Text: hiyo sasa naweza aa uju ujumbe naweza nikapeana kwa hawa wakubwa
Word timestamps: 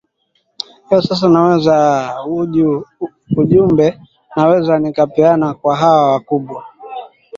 hiyo 0.89 1.01
sasa 1.01 1.29
naweza 1.29 1.75
aa 1.77 2.25
uju 2.25 2.85
ujumbe 3.37 3.99
naweza 4.35 4.79
nikapeana 4.79 5.53
kwa 5.53 5.75
hawa 5.75 6.11
wakubwa 6.11 6.65